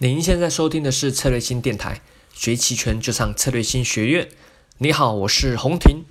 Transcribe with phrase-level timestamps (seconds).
[0.00, 2.00] 您现在收听的是策略星电台，
[2.32, 4.28] 学期权就上策略星学院。
[4.76, 6.04] 你好，我是洪婷。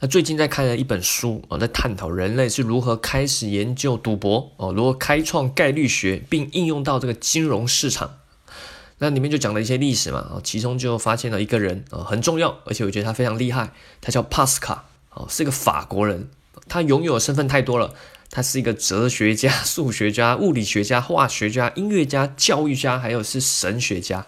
[0.00, 8.16] 那最近在看了一本书哦，在探讨人类是如何开始研究赌博哦，如何开创概率学，并应用到这个金融市场。
[8.96, 16.30] 那里面就讲了一些历史嘛，啊，其中就发现了一个人啊，很重要，而且我觉得他非常厉害，他叫帕斯卡哦，是一个法国人，
[16.66, 17.92] 他拥有的身份太多了。
[18.34, 24.26] 他是一个哲学家、 数学家、物理学家、化学家、音乐家、教育家，还有是神学家，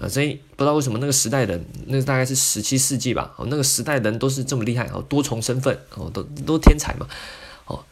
[0.00, 7.06] 啊，所以不知道为什么那个时代人，那大概是十七世纪吧，哦，那个时代人都是这么厉害哦，多重身份哦，都都天才嘛，
[7.66, 7.84] 哦，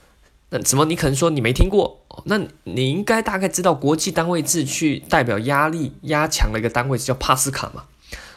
[0.49, 2.01] 那怎么你可能说你没听过？
[2.09, 7.85] 哦，那你应该大概知道国际单位制去代表压力压强的一个单位叫帕斯卡嘛？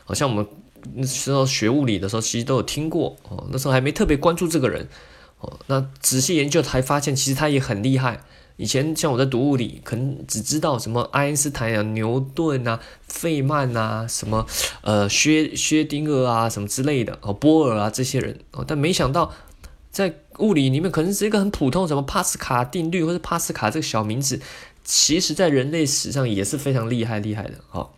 [0.03, 0.45] 好像我们
[0.95, 4.85] 那时候学物理的时候其实都有听过哦，那时候还没特别关注这个人。
[5.39, 8.21] 哦，那仔细研究才发现，其实他也很厉害。
[8.55, 14.47] 以前像我在读物理，可能只知道什么爱因斯坦啊、牛顿啊、费曼啊、什么
[14.81, 19.31] 呃薛薛定谔啊什么之类的哦，波尔啊这些人哦，但没想到
[19.91, 24.41] 在物理里面可能是一个很普通什么帕斯卡定律或者帕斯卡这个小名字，
[24.83, 27.91] 其实在人类史上也是非常厉害厉害的哦。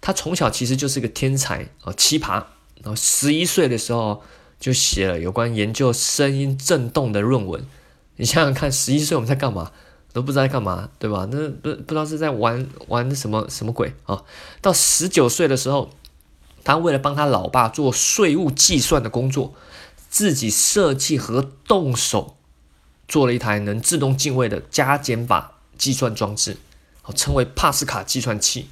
[0.00, 2.44] 他从小其实就是个天才哦，奇葩
[2.84, 4.22] 哦，十一岁的时候。
[4.58, 7.64] 就写了有关研究声音振动的论文。
[8.16, 9.72] 你想想看，十一岁我们在干嘛？
[10.12, 11.28] 都不知道在干嘛，对吧？
[11.30, 14.24] 那不不知道是在玩玩什么什么鬼啊？
[14.60, 15.90] 到十九岁的时候，
[16.64, 19.54] 他为了帮他老爸做税务计算的工作，
[20.08, 22.36] 自己设计和动手
[23.06, 26.56] 做了一台能自动进位的加减法计算装置，
[27.04, 28.68] 哦，称为帕斯卡计算器。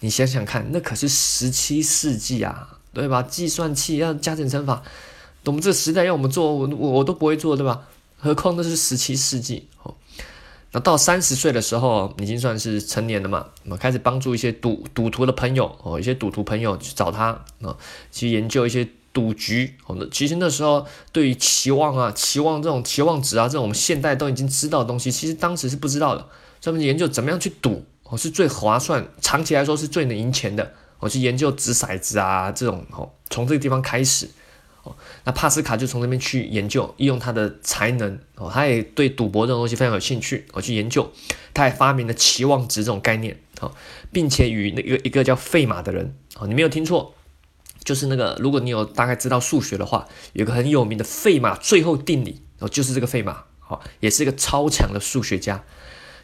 [0.00, 2.80] 你想想看，那可是十七世纪啊！
[2.94, 3.22] 对吧？
[3.22, 4.82] 计算器要加减乘法，
[5.44, 7.82] 我们这时代要我们做，我我我都不会做，对吧？
[8.16, 9.94] 何况那是十七世纪哦。
[10.72, 17.26] 那到三十岁的时候，已经算是成年了嘛，我们开始帮助一些赌赌徒的朋友哦，一些赌徒朋友去找他
[17.62, 17.76] 啊，
[18.10, 19.74] 去研究一些赌局。
[19.86, 26.26] 哦，那其实那时候对于期望啊、期望这种期望值啊，这种我们现代都已经知道的东西，其实当时是不知道的。
[26.60, 30.72] 专门研究怎么样去赌哦，是最划算，长期来说是最能赢钱的。
[31.04, 34.26] 我去研究掷骰子啊，这种哦，从这个地方开始
[34.84, 41.12] 哦，那帕斯卡就从那边去研究，利用他的才能哦，他也对赌博这种东西非常有兴趣，我去研究，
[41.52, 43.70] 他还发明了期望值这种概念哦，
[44.14, 47.14] 并且与那个一个叫费马的人哦，你没有听错，
[47.84, 55.62] 就是那个，如果你有大概知道数学的话，有个很有名的费马最后定理哦，就是这个费马哦，也是一个超强的数学家，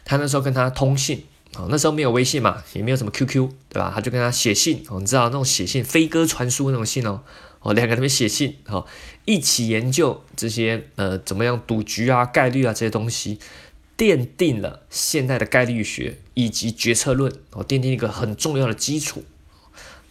[0.03, 1.25] 他那时候跟他通信。
[1.57, 3.91] 哦，那时候没有微信嘛，也没有什么 QQ，对吧？
[3.93, 7.23] 他就跟他写信，你知道那种写信飞鸽传书那种信哦，
[7.59, 8.85] 哦，两个人边写信，哦，
[9.25, 13.37] 一起研究这些呃怎么样赌局啊、概率啊这些东西，
[13.97, 19.25] 奠定了现代的概率学以及决策论，哦，奠定一个很重要的基础。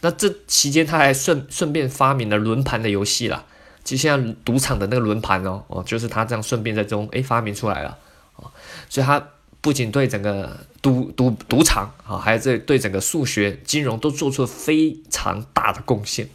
[0.01, 3.45] 那这期间他还顺顺便发明了轮盘的游戏啦，
[3.83, 7.97] 就像赌场的那个轮盘哦，哦，就是他这样顺便在中诶发明出来了，
[8.35, 8.51] 哦，
[8.87, 9.27] 所以他。
[9.61, 16.27] 不仅对整个赌赌赌场啊，还有这对整个数学、金融都做出了非常大的贡献。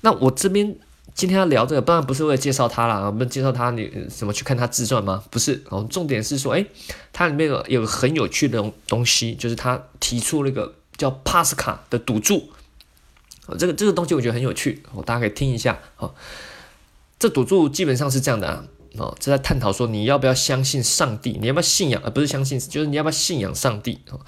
[0.00, 0.76] 那我这边
[1.12, 5.24] 今天要聊这个，当然不是为了介绍他了，我们介绍他你怎么去看他自传吗？
[5.30, 6.64] 不是哦，重点是说，哎，
[7.12, 12.52] 它里面有有个很有趣的东西，就是他提出那个叫帕斯卡的赌注。
[13.58, 15.80] 这个这个东西我觉得很有趣，哦，大家可以听一下。
[15.96, 16.14] 哦，
[17.18, 18.64] 这赌注基本上是这样的啊。
[18.98, 21.38] 哦，这在探讨说你要不要相信上帝？
[21.40, 22.02] 你要不要信仰？
[22.04, 24.00] 而不是相信，就是你要不要信仰上帝？
[24.10, 24.20] 哦，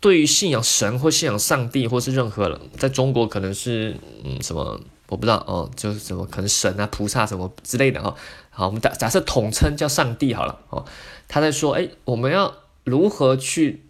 [0.00, 8.14] 对于信仰神或信仰上帝，或是任何人，在中国可能是嗯什么，我不知道哦，就是什么可能神啊、菩萨什么之类的哦。
[8.50, 10.84] 好，我们假假设统称叫上帝好了哦。
[11.28, 13.84] 他在说，哎，我们要如何去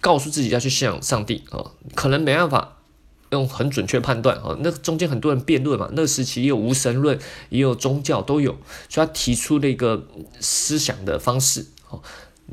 [0.00, 1.44] 告诉自己要去信仰上帝？
[1.50, 2.77] 哦，可能没办法。
[3.30, 7.18] 用很准确判断哦，那中间很多人辩论嘛，那个时期也有无神论，
[7.50, 8.52] 也有宗教都有，
[8.88, 10.06] 所以他提出了一个
[10.40, 12.00] 思想的方式哦。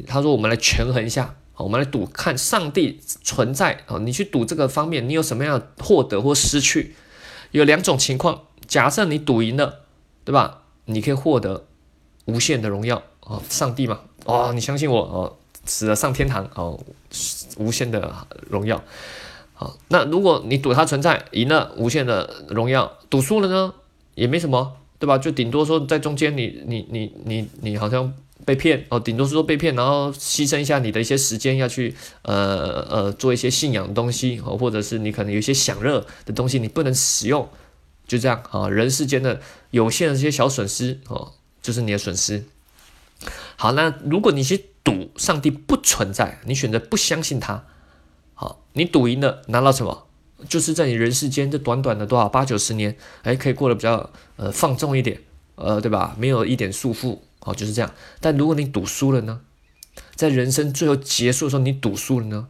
[0.06, 4.00] 他说：“我们来权衡一下，我们来赌看上帝存在哦。
[4.00, 6.96] 你去赌这个方面，你有什么样的获得或失去？
[7.52, 9.84] 有两种情况，假设你赌赢了，
[10.26, 10.64] 对吧？
[10.88, 11.66] 你可以获得
[12.26, 16.78] 无限的荣耀哦，上帝嘛哦，你相信我哦，死了上天堂哦，
[17.58, 18.84] 无限的荣耀。”
[19.58, 23.74] 好，那如果你赌它存在，赢了无限的荣耀；赌输了呢，
[24.14, 25.18] 也没什么，对吧？
[25.18, 28.14] 就顶多说在中间，你你你你你好像
[28.44, 37.48] 被骗哦，顶多是说被骗，然后牺牲一下你的一些时间，要去呃呃做一些信仰的东西哦，或者是你可能有一些享乐的东西，你不能使用，
[38.06, 39.40] 就这样啊，人世间的
[39.72, 41.32] 有限的这些小损失哦，
[41.62, 42.44] 就是你的损失。
[43.56, 47.64] 好，那如果你去赌上帝不存在，你选择不相信他。
[48.36, 50.06] 好，你赌赢了拿到什么？
[50.48, 55.20] 就是在你人世间这短短的多少八九十年，哎，可以过得比较呃放纵一点，
[55.56, 56.14] 呃，对吧？
[56.20, 57.90] 没有一点束缚，哦，就是这样。
[58.20, 59.42] 但如果你赌输了呢，
[60.14, 62.50] 在人生最后结束的时候，你赌输了呢，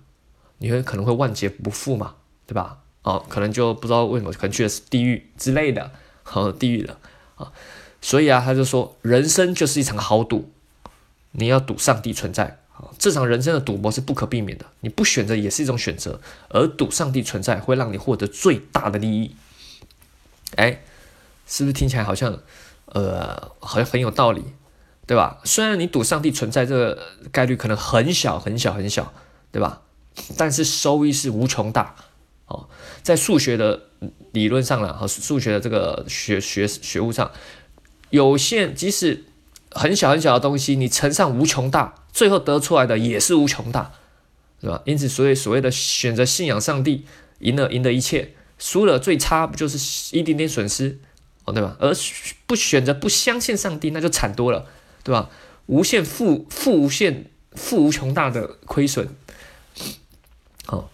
[0.58, 2.16] 你会可能会万劫不复嘛，
[2.48, 2.80] 对吧？
[3.04, 5.92] 哦，可能就不知道为什么，可能去的是地狱之类的，
[6.24, 6.98] 和地狱了
[7.36, 7.52] 啊。
[8.02, 10.50] 所以啊，他就说，人生就是一场豪赌，
[11.31, 12.60] 你要赌上帝存在。
[12.98, 16.19] 这场人生的赌博是不可避免的，你不选择也是一种选择，
[16.50, 19.36] 而赌上帝存在会让你获得最大的利益。
[20.56, 20.81] 哎，
[21.48, 22.39] 是不是听起来好像，
[22.86, 24.44] 呃，好像很有道理，
[25.06, 25.39] 对吧？
[25.44, 27.01] 虽然你赌上帝存在这个
[27.31, 29.13] 概率可能很小很小很小，
[29.51, 29.81] 对吧？
[30.38, 31.95] 但是收益是无穷大。
[32.48, 32.69] 哦，
[33.01, 33.81] 在数学的
[34.31, 37.31] 理论上了，和数学的这个学学学物上，
[38.12, 39.25] 有限即使
[39.71, 41.95] 很小很小的东西，你乘上无穷大。
[42.16, 43.92] 最后得出来的也是无穷大，
[44.62, 44.82] 对吧？
[44.86, 47.06] 因此，所以所谓的选择信仰上帝，
[47.40, 50.98] 赢了赢得一切，输了最差不就是一点点损失，
[51.44, 51.76] 哦，对吧？
[51.78, 51.94] 而
[52.48, 54.66] 不选择不相信上帝，那就惨多了，
[55.04, 55.30] 对吧？
[55.66, 59.10] 无限负负无限负无穷大的亏损，
[60.66, 60.90] 好，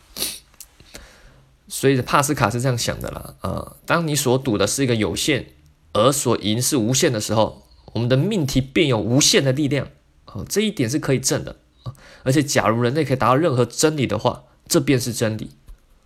[1.67, 5.49] 所以帕斯卡是这样想的啦，啊，当你所赌的是一个有限，
[5.93, 9.87] 而所赢是无限的时候，我们的命题便有无限的力量。
[10.33, 11.93] 哦，这一点是可以证的啊！
[12.23, 15.51] 而且，假如人类可以达到任何真理的话，这便是真理。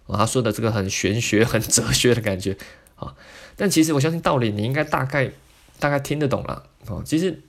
[0.07, 2.57] 啊，他说的这个很玄学、很哲学的感觉
[2.95, 3.13] 啊。
[3.55, 5.31] 但其实我相信道理，你应该大概
[5.79, 7.01] 大概听得懂了啊。
[7.03, 7.41] 其实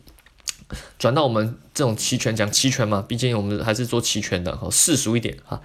[0.99, 5.61] 转到我们这种期权讲期权嘛，毕竟我们还是做期权的，哦，世俗一点啊。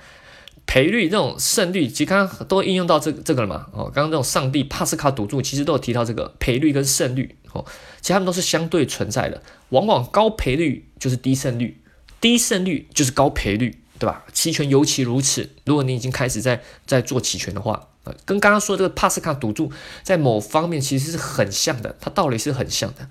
[0.68, 3.68] 赔率这种胜率，其实刚刚都应用到这这个了嘛。
[3.74, 7.36] 哦，刚刚这种上帝帕斯卡赌注，其实都有提到这个赔率跟胜率。
[7.52, 7.66] 哦，
[8.02, 9.42] 其实他们都是相对存在的。
[9.70, 11.82] 往往高赔率就是低胜率，
[12.20, 14.26] 低胜率就是高赔率，对吧？
[14.34, 15.50] 期权尤其如此。
[15.66, 19.72] 如果你已经开始在在做期权的话，呃，跟刚刚说的这个帕斯卡赌注
[20.02, 23.08] 在某方面其实是很像的，它道理是很像的。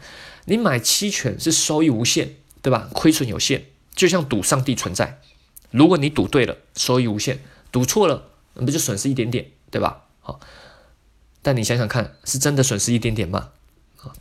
[0.47, 2.91] 你买期权是收益无限，对吧？
[2.93, 5.21] 亏损有限，就像赌上帝存在。
[5.71, 7.37] 如果你赌对了，收益无限；
[7.71, 10.03] 赌错了，那不就损失一点点，对吧？
[10.21, 10.41] 好，
[11.41, 13.51] 但你想想看，是真的损失一点点吗？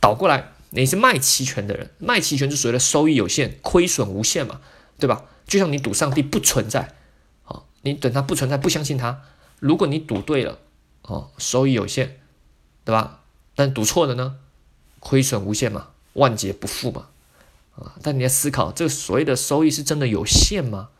[0.00, 4.60] 倒过来，你是卖期权的人，卖期权就所谓的收益有限，亏损无限嘛，
[4.98, 5.24] 对吧？
[5.46, 6.94] 就像你赌上帝不存在，
[7.44, 9.22] 啊，你等他不存在，不相信他。
[9.58, 10.58] 如果你赌对了，
[11.02, 12.20] 哦，收益有限，
[12.84, 13.22] 对吧？
[13.56, 14.36] 但赌错了呢，
[15.00, 17.08] 亏损无限嘛，万劫不复嘛，
[17.74, 17.94] 啊！
[18.02, 20.90] 但你要思考，这个所谓的收益是真的有限吗？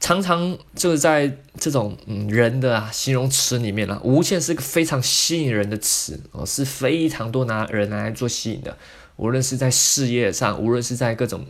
[0.00, 8.76] 常常就是在这种嗯人的啊形容词里面啊，无限是一个非常吸引人的词哦，是非常多拿人来做吸引的。
[9.16, 11.44] 无论是在事业上，无论是在各种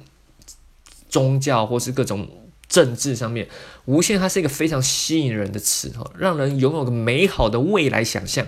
[1.11, 2.27] 宗教或是各种
[2.67, 3.47] 政治上面，
[3.85, 8.47] 无限它是一个非常吸引人的词哦，让人拥有个美好的未来想象。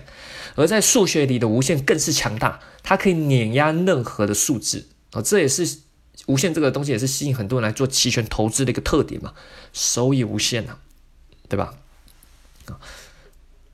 [0.56, 5.80] 而在数学里的无限更是强大，它可以碾压任何的数字啊，这也是。
[6.26, 9.34] 无限这个东西也是吸引很多人来做期权投资的一个特点嘛，
[9.72, 10.76] 收益无限呐，
[11.48, 11.74] 对吧？
[12.66, 12.78] 啊，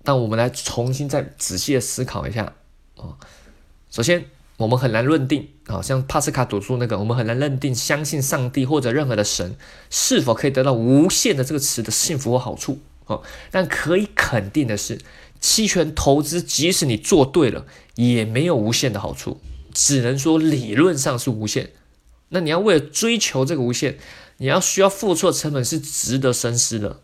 [0.03, 2.55] 但我们来重新再仔细的思考一下
[2.97, 3.19] 啊。
[3.91, 9.57] 首先，我们很难认定啊，像帕斯卡赌注那个，我们很难认定相信上帝或者任何的神
[9.91, 13.21] 是否可以得到无限的这个词的幸福或好处啊。
[13.51, 15.01] 但可以肯定的是，
[15.41, 19.41] 期权投资即使你做对了，也没有无限的好处，
[19.75, 21.73] 只能说理论上是无限。
[22.29, 23.99] 那你要为了追求这个无限，
[24.39, 27.01] 你要需要付出的成本是值得深思的。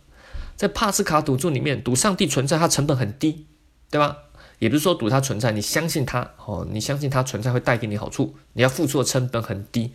[0.57, 3.47] 在帕斯卡赌注里面，赌上帝存在，它成本很低，
[3.91, 4.19] 对吧？
[4.59, 9.93] 也不是说赌它存在，你相信它哦，你相信它存在会带给你好处，你要付出的成本很低，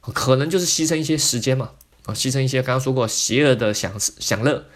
[0.00, 1.70] 可能就是牺牲一些时间嘛，
[2.04, 4.66] 啊，牺牲一些刚刚说过邪恶的享享乐，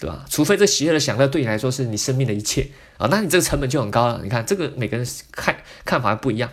[0.00, 0.24] 对吧？
[0.28, 4.20] 除非这邪恶的享乐对你来说是你生命的一切啊，那你这个成本就很高了。
[4.24, 6.50] 你看这个每个人看看法不一样。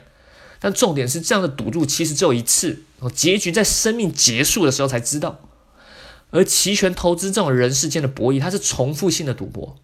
[0.59, 5.39] 但重点是，这样的赌注其实只有一次，哦结局在生命结束的时候才知道。
[6.31, 9.77] 而期权投资这种人世间的博弈，它是重复性的赌博，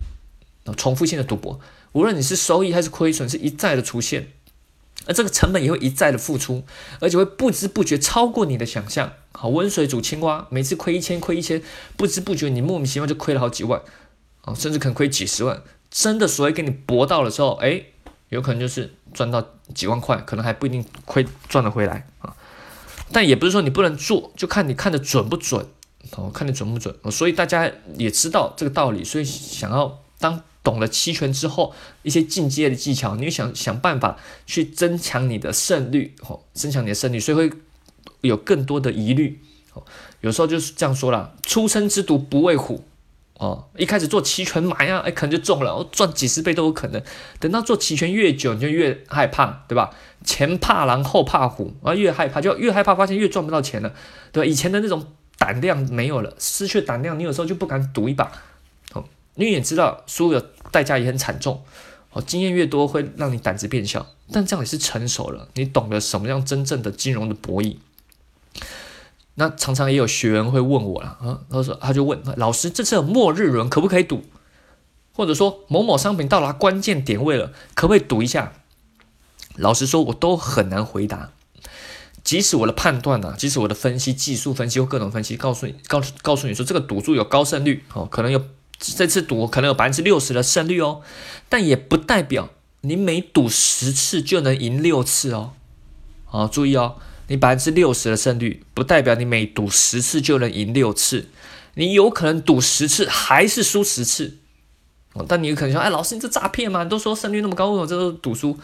[0.65, 1.59] 啊，重复性的赌博，
[1.93, 4.27] 无论你是收益还是亏损，是一再的出现，
[5.05, 6.63] 而这个成本也会一再的付出，
[6.99, 9.13] 而且会不知不觉超过你的想象。
[9.31, 11.63] 好，温水煮青蛙，每次亏一千，亏一千，
[11.95, 13.81] 不知不觉你莫名其妙就亏了好几万，
[14.41, 15.63] 啊，甚至可能亏几十万。
[15.89, 17.85] 真的所谓给你博到了之后，哎。
[18.29, 22.35] 有可能就是赚到几万块，可能还不一定亏赚得回来啊。
[23.11, 25.65] 但也不是说你不能做，就看你看的准不准
[26.15, 26.93] 哦，看你准不准。
[27.11, 34.17] 所以大家也知道这个道理，所以想要当懂了期权之后，一些进阶的技巧，你想想办法
[34.47, 37.51] 去增强你的胜率哦，增强你的胜率，所以会
[38.21, 39.39] 有更多的疑虑
[39.73, 39.83] 哦
[40.21, 42.83] 有时候就是这样说了，初生之犊不畏虎。
[43.37, 47.01] 哦，一开始做期权买呀，哎，可能就中了，赚几十倍都有可能。
[47.39, 49.91] 等到做期权越久，你就越害怕，对吧？
[50.23, 53.93] 前怕狼后怕虎，啊，越害怕就越害怕，发现越赚不到钱了，
[54.31, 54.45] 对吧？
[54.49, 55.05] 以前的那种
[55.37, 58.31] 胆量没有了，失去胆量，你有时候就不敢赌一把。
[58.93, 59.03] 哦，
[59.35, 61.61] 你也知道输的代价也很惨重。
[62.13, 67.75] 哦，经验越多会让你胆子变小，但这样也是成熟了，你懂得什么样真正的金融的博弈。
[69.35, 74.23] 那常常也有学员会问我了啊，他说他就问老师，这次末日轮可不可以赌？
[75.13, 78.53] 或者说某某商品到达关键点位了，可不可以赌一下？
[79.55, 81.31] 老实说，我都很难回答。
[82.23, 88.41] 即使我的判断呢，即使我的分析、技术分析或各种分析，告诉你、告诉告诉你说这个赌注有高胜率哦，可能有
[88.79, 91.01] 这次赌可能有百分之六十的胜率哦，
[91.47, 92.49] 但也不代表
[92.81, 95.51] 你每赌十次就能赢六次哦。
[96.25, 96.95] 好，注意哦。
[97.27, 101.27] 你百分之六十的胜率，不代表你每赌十次就能赢六次，
[101.73, 104.37] 你有可能赌十次还是输十次，
[105.27, 106.83] 但你有可能说，哎，老师你这诈骗嘛？
[106.83, 108.59] 你都说胜率那么高，为什么这都赌输？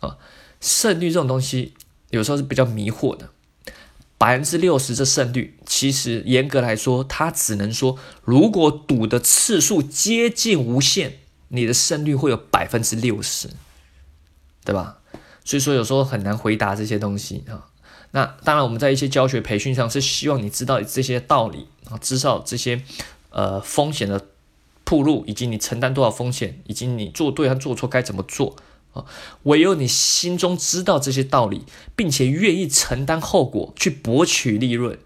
[0.00, 0.16] 啊，
[0.60, 1.74] 胜率这种东西
[2.10, 3.30] 有时候是比较迷惑的。
[4.16, 13.48] 百分之六十这胜率，其实严格来说，它只能说，如果赌的次数接近无限，你的胜率会有百分之六十，
[14.64, 14.98] 对吧？
[15.44, 17.68] 所以说有时候很难回答这些东西啊。
[18.12, 22.82] 那当然，我们在一些教学培训上是希望你知道这些道理啊，知道这些
[23.30, 24.26] 呃风险的
[24.84, 28.56] 铺路，以及你承担多少风险，以及你做对和做错该怎么做
[28.94, 29.04] 啊。
[29.42, 34.98] 唯有你心中知道这些道理，并且愿意承担后果去博取利润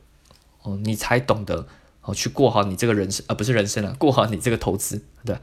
[0.63, 1.67] 哦，你才懂得
[2.03, 5.03] 哦去过好你这个人生，而不是人生啊，过好你这个投资。
[5.27, 5.37] 对，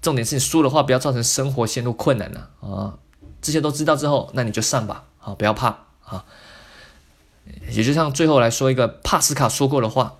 [0.00, 2.98] 重点是你输的话，不要造成生活陷入困难了啊。
[3.42, 6.24] 这些都知道之后，那你就上吧啊，不要怕啊。
[7.70, 10.16] 也就像最后来说一个帕斯卡说过的话，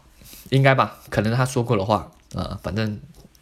[0.50, 0.98] 应该吧？
[1.10, 3.00] 可能他说过的话啊，反正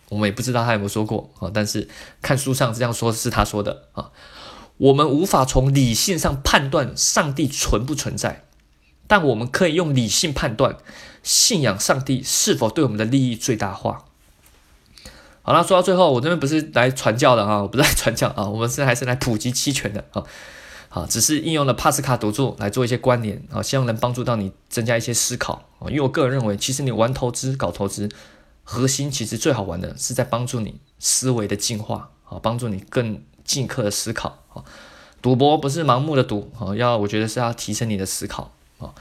[0.09, 1.51] 我们也不知道他有没有说过啊。
[1.53, 1.89] 但是
[2.21, 4.11] 看书上这样说是他说的啊。
[4.79, 8.45] 我们无法从理性上判断上帝存不存在，
[9.07, 10.77] 但我们可以用理性判断
[11.23, 14.07] 信仰上帝是否对我们的利益最大化。
[15.43, 20.25] 好了，说到最后，我这边不是来传教的啊，我不是来传教啊，我们是还是来普及期权的啊。
[20.93, 25.89] 啊，只是应用了帕斯卡赌注来做一些关联啊，希望能帮助到你增加一些思考啊。
[25.89, 28.11] 因为我个人认为，其实你玩投资、搞投资，
[28.63, 34.63] 核心其实最好玩的是在帮助你思维的进化啊，帮助你更进刻的思考啊。
[35.23, 38.93] 赌博不是盲目的赌啊，要我觉得是要提升你的思考啊。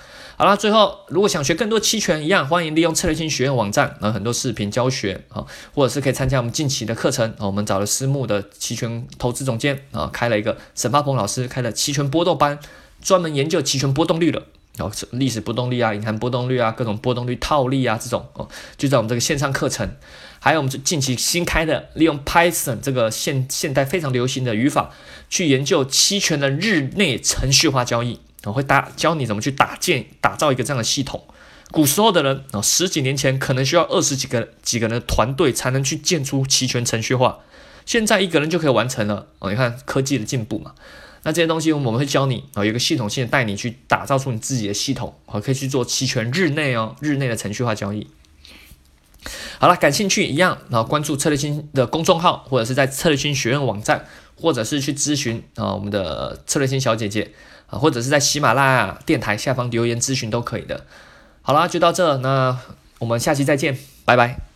[0.42, 5.46] 好了，最后如果想学更多期权，一样欢迎利用策略性学院网站，有很多视频教学啊，
[5.76, 7.46] 或者是可以参加我们近期的课程啊。
[7.46, 12.58] 我们找了私募的期权投资总监啊，开了一个沈发鹏老师开了期权波动班，
[13.04, 14.42] 专门研究期权波动率的，
[14.78, 19.88] 然后历史波动率啊、隐含波动率啊、各种波动率套利啊这种哦，就在我们这个线上课程。
[20.40, 24.90] 还有我们近期新开的，利用 Python 这个现现代非常流行的语法，
[25.30, 28.20] 去研究期权的日内程序化交易。
[28.46, 31.24] 我会打教你怎么去打建打造一个这样的系统。
[31.72, 37.40] 古时候的人啊，十几年前可能需要二十几个几个人的团队才能去建出齐全程序化，
[37.86, 39.28] 现在一个人就可以完成了。
[39.40, 40.74] 哦，你看科技的进步嘛。
[41.24, 48.08] 那这些东西我们会教你啊，有一个系统性的带你去打造出你自己的系统，啊，可以去做期权日内哦，日内的程序化交易。
[49.60, 54.06] 好了，感兴趣一样，然后关注策略星的公众号，或者是在策略星学院网站，
[54.36, 57.32] 或者是去咨询啊我们的策略星小姐姐。
[57.72, 60.86] 啊，或者是在喜马拉雅电台下方留言咨询都可以的。
[61.42, 62.56] 好啦，就到这，那
[63.00, 63.76] 我们下期再见，
[64.06, 64.51] 拜拜。